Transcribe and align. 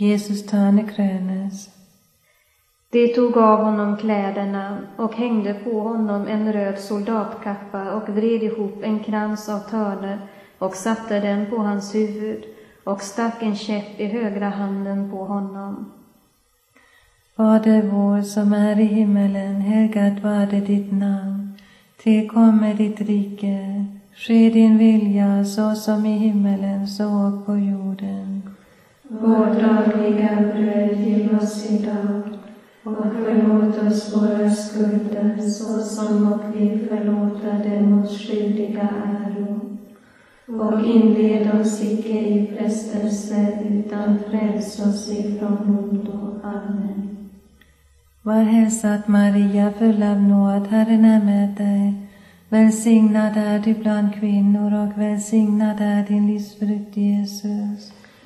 Jesus 0.00 0.46
törnekrönes. 0.46 1.68
De 2.90 3.14
tog 3.14 3.36
av 3.36 3.64
honom 3.64 3.96
kläderna 3.96 4.78
och 4.96 5.14
hängde 5.14 5.54
på 5.54 5.80
honom 5.80 6.26
en 6.26 6.52
röd 6.52 6.78
soldatkappa 6.78 7.92
och 7.92 8.08
vred 8.08 8.42
ihop 8.42 8.82
en 8.82 9.00
krans 9.00 9.48
av 9.48 9.58
törner 9.58 10.18
och 10.58 10.74
satte 10.74 11.20
den 11.20 11.50
på 11.50 11.56
hans 11.56 11.94
huvud 11.94 12.44
och 12.84 13.02
stack 13.02 13.42
en 13.42 13.56
käpp 13.56 14.00
i 14.00 14.06
högra 14.06 14.48
handen 14.48 15.10
på 15.10 15.24
honom. 15.24 15.92
Fader 17.36 17.82
vår 17.82 18.22
som 18.22 18.52
är 18.52 18.80
i 18.80 18.84
himmelen, 18.84 19.60
helgat 19.60 20.22
varde 20.22 20.60
ditt 20.60 20.92
namn. 20.92 21.58
Tillkommer 22.02 22.74
ditt 22.74 23.00
rike. 23.00 23.86
Ske 24.14 24.50
din 24.50 24.78
vilja 24.78 25.44
så 25.44 25.74
som 25.74 26.06
i 26.06 26.18
himmelen 26.18 26.86
så 26.86 27.08
och 27.08 27.46
på 27.46 27.56
jorden. 27.56 28.57
Vårt 29.10 29.60
dagliga 29.60 30.36
bröd 30.36 31.00
ge 31.00 31.36
oss 31.36 31.70
idag 31.70 32.22
och 32.84 33.06
förlåt 33.24 33.82
oss 33.86 34.16
våra 34.16 34.50
skulder 34.50 35.48
såsom 35.48 36.32
och 36.32 36.40
vi 36.54 36.86
förlåta 36.88 37.68
dem 37.68 38.02
oss 38.02 38.18
skyldiga 38.18 38.88
äro. 39.06 39.60
Och 40.46 40.86
inled 40.86 41.60
oss 41.60 41.82
icke 41.82 42.18
i 42.18 42.46
frestelse 42.46 43.58
utan 43.70 44.18
fräls 44.30 44.86
oss 44.86 45.08
ifrån 45.08 45.78
ondo. 45.78 46.40
Amen. 46.42 47.30
Var 48.22 48.42
hälsad 48.42 49.00
Maria, 49.06 49.72
full 49.78 50.02
av 50.02 50.22
nåd, 50.22 50.66
Herren 50.66 51.04
är 51.04 51.24
med 51.24 51.48
dig. 51.48 51.94
Välsignad 52.48 53.36
är 53.36 53.58
du 53.58 53.74
bland 53.74 54.14
kvinnor 54.14 54.74
och 54.82 55.00
välsignad 55.00 55.76
är 55.80 56.06
din 56.06 56.26
livsfrukt 56.26 56.96
Jesus. 56.96 57.92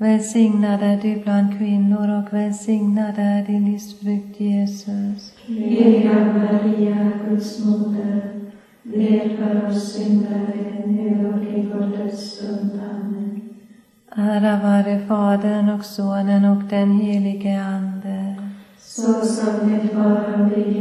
Välsignad 0.00 0.82
är 0.82 0.96
du 1.02 1.22
bland 1.22 1.58
kvinnor 1.58 2.18
och 2.18 2.32
välsignad 2.32 3.14
är 3.16 3.46
din 3.46 3.72
livsfrukt 3.72 4.40
Jesus. 4.40 5.32
Heliga 5.46 6.34
Maria, 6.34 7.12
Guds 7.28 7.64
moder, 7.64 8.20
be 8.82 9.36
för 9.36 9.68
oss 9.68 9.92
syndare 9.92 10.84
nu 10.86 11.32
och 11.34 11.42
i 11.42 11.68
vår 11.72 11.96
dödsstund. 11.96 12.80
Amen. 12.90 13.40
Ära 14.16 14.60
vare 14.62 15.06
Fadern 15.08 15.68
och 15.68 15.84
Sonen 15.84 16.44
och 16.44 16.62
den 16.64 17.00
helige 17.00 17.62
Ande. 17.62 18.34
Så 18.78 19.12
som 19.12 19.68
det 19.68 19.94
var 19.94 20.40
och 20.40 20.46
blev 20.46 20.78